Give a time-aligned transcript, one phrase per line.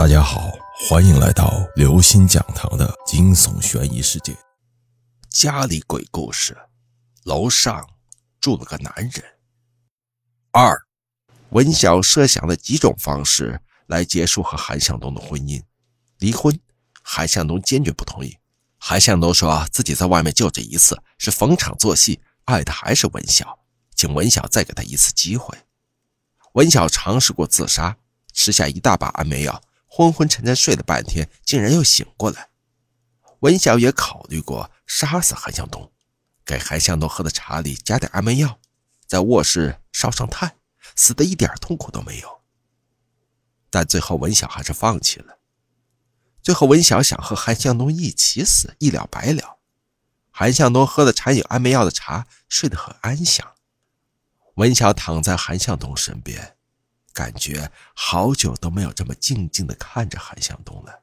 [0.00, 0.50] 大家好，
[0.88, 4.34] 欢迎来到刘星讲堂的惊悚悬疑世界。
[5.28, 6.56] 家里鬼故事，
[7.24, 7.86] 楼上
[8.40, 9.22] 住了个男人。
[10.52, 10.74] 二，
[11.50, 15.62] 文晓设想了几种方式来结束和韩向东的婚姻。
[16.20, 16.58] 离婚，
[17.02, 18.38] 韩向东坚决不同意。
[18.78, 23.58] 韩向东说自己在外面就这一次，是逢场作戏，爱的还是文晓，
[23.94, 25.58] 请文晓再给他一次机会。
[26.54, 27.98] 文晓尝试过自杀，
[28.32, 29.60] 吃下一大把安眠药。
[29.92, 32.48] 昏昏沉沉睡了半天，竟然又醒过来。
[33.40, 35.90] 文晓也考虑过杀死韩向东，
[36.44, 38.60] 给韩向东喝的茶里加点安眠药，
[39.08, 40.56] 在卧室烧上炭，
[40.94, 42.40] 死的一点痛苦都没有。
[43.68, 45.38] 但最后文晓还是放弃了。
[46.40, 49.58] 最后文晓想和韩向东一起死，一了百了。
[50.30, 53.54] 韩向东喝了掺有安眠药的茶，睡得很安详。
[54.54, 56.56] 文晓躺在韩向东身边。
[57.20, 61.02] 感觉好久都没有这么静静的看着韩向东了。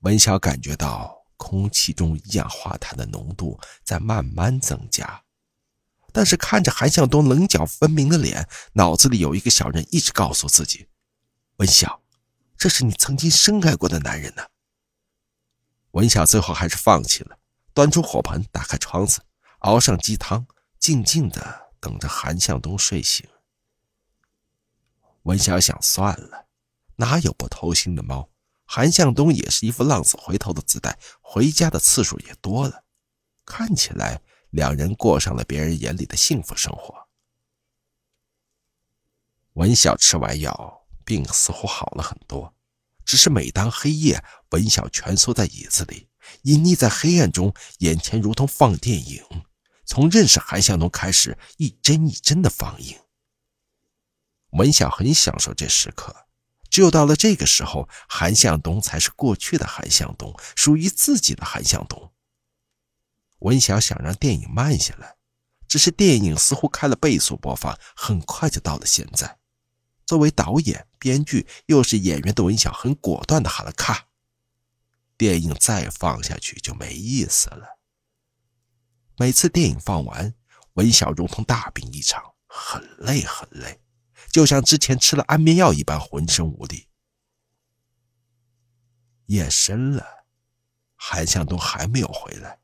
[0.00, 5.22] 文晓感觉到空气中一氧化碳的浓度在慢慢增加，
[6.12, 10.86] 但是看着韩向东棱角分明的脸，脑子里有一个小人一直告诉自己
[11.56, 12.02] ：“文晓，
[12.58, 14.42] 这是你曾经深爱过的男人呢。”
[15.92, 17.38] 文晓最后还是放弃了，
[17.72, 19.22] 端出火盆，打开窗子，
[19.60, 20.46] 熬上鸡汤，
[20.78, 23.26] 静静的等着韩向东睡醒。
[25.22, 26.48] 文晓想算了，
[26.96, 28.30] 哪有不偷腥的猫？
[28.64, 32.84] 韩向东也是一副浪子回头的姿态，回家的次数也多了，
[33.44, 37.08] 看起来两人过上了别人眼里的幸福生活。
[39.54, 42.54] 文晓吃完药，病似乎好了很多，
[43.04, 46.08] 只是每当黑夜，文晓蜷缩在椅子里，
[46.42, 49.22] 隐匿在黑暗中，眼前如同放电影，
[49.84, 52.96] 从认识韩向东开始，一帧一帧的放映。
[54.60, 56.14] 文晓很享受这时刻，
[56.68, 62.12] 只有到了这个时候，韩向东才是过去的韩向东，属于自己的韩向东。
[63.38, 65.16] 文晓想让电影慢下来，
[65.66, 69.38] 只是电影似乎开了倍速播放，很快就到了现在。
[70.04, 74.08] 作为导演、编剧又是演员的文晓，很果断的喊了“咔”，
[75.16, 77.78] 电影再放下去就没意思了。
[79.16, 80.34] 每次电影放完，
[80.74, 83.80] 文晓如同大病一场，很累很累。
[84.30, 86.86] 就像之前吃了安眠药一般，浑身无力。
[89.26, 90.04] 夜深了，
[90.96, 92.58] 韩向东还没有回来。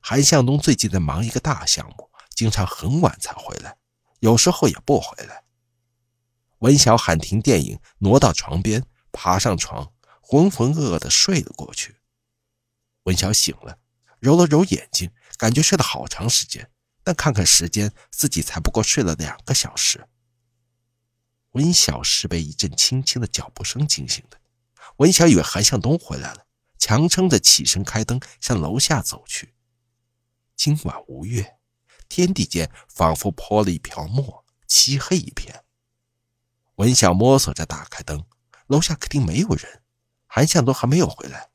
[0.00, 3.76] 韩向东最近在忙一个大项目，经常很晚才回来，
[4.20, 5.44] 有时候也不回来。
[6.58, 11.96] 文晓喊停电影，挪到床边，爬上床，浑浑噩噩的睡了过去。
[13.04, 13.78] 文晓醒了，
[14.20, 16.70] 揉了揉眼睛，感觉睡了好长时间，
[17.04, 20.08] 但看看时间，自己才不过睡了两个小时。
[21.56, 24.38] 文晓是被一阵轻轻的脚步声惊醒的，
[24.98, 26.44] 文晓以为韩向东回来了，
[26.78, 29.54] 强撑着起身开灯向楼下走去。
[30.54, 31.56] 今晚无月，
[32.10, 35.64] 天地间仿佛泼了一瓢墨，漆黑一片。
[36.74, 38.26] 文晓摸索着打开灯，
[38.66, 39.82] 楼下客厅没有人，
[40.26, 41.48] 韩向东还没有回来。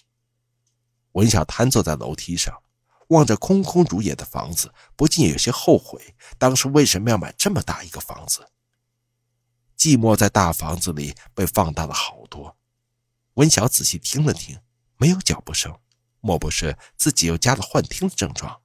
[1.12, 2.64] 文晓瘫坐在楼梯上，
[3.10, 8.48] 望着空空如也的房子，不禁有些后悔，当时为什么要买这么大一个房子。
[9.82, 12.56] 寂寞在大房子里被放大了好多。
[13.34, 14.60] 文晓仔细听了听，
[14.98, 15.76] 没有脚步声，
[16.20, 18.62] 莫不是自己又加了幻听的症状？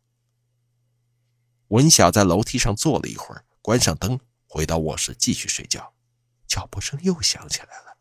[1.68, 5.94] 文晓在楼梯上坐了一会儿，关上灯，回到卧室继续睡觉。
[6.46, 7.96] 脚步声又响起来了。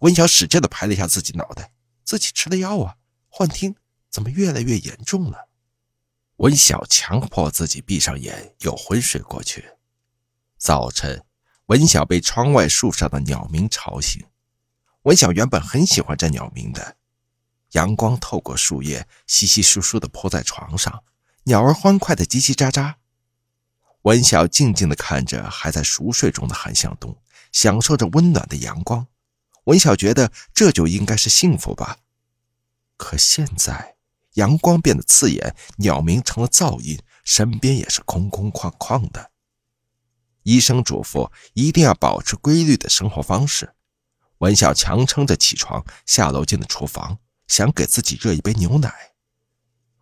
[0.00, 1.74] 文晓使劲的拍了一下自己脑袋，
[2.04, 2.96] 自己吃了药啊？
[3.28, 3.76] 幻听
[4.08, 5.50] 怎么越来越严重了？
[6.36, 9.72] 文晓强迫自己闭上眼，又昏睡过去。
[10.56, 11.22] 早晨。
[11.66, 14.24] 文晓被窗外树上的鸟鸣吵醒。
[15.02, 16.96] 文晓原本很喜欢这鸟鸣的，
[17.72, 21.02] 阳光透过树叶，稀稀疏疏的铺在床上，
[21.44, 22.94] 鸟儿欢快的叽叽喳喳。
[24.02, 27.16] 文晓静静的看着还在熟睡中的韩向东，
[27.50, 29.08] 享受着温暖的阳光。
[29.64, 31.98] 文晓觉得这就应该是幸福吧。
[32.96, 33.96] 可现在，
[34.34, 39.32] 阳光变得刺眼，鸟鸣成了噪音，身边也是空空旷旷的。
[40.46, 43.74] 医生嘱咐一定要保持规律的生活方式。
[44.38, 48.94] 文晓强撑着起床，下楼进了厨房，想给自己热一杯牛奶。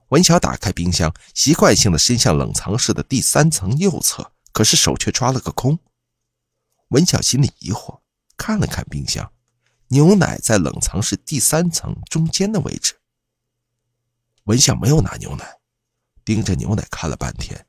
[0.08, 5.78] 文晓打开冰箱，习惯性的伸向冷藏室的第三层右侧，可是手却抓了个空。
[6.88, 8.00] 文晓心里疑惑，
[8.36, 9.32] 看了看冰箱，
[9.88, 13.00] 牛奶在冷藏室第三层中间的位置。
[14.44, 15.56] 文晓没有拿牛奶，
[16.22, 17.66] 盯着牛奶看了半天。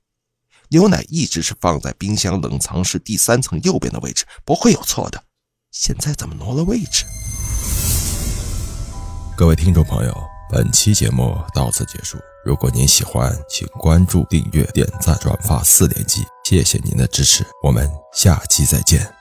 [0.69, 5.23] 牛奶一直是放在冰箱冷藏室第三层右边的位置，不会有错的。
[5.71, 7.05] 现在怎么挪了位置？
[9.37, 10.17] 各位听众朋友，
[10.49, 12.17] 本期节目到此结束。
[12.45, 19.14] 如果您喜欢，请关注、订阅、点赞、转发四连击，谢谢您的支持，我们下期再见。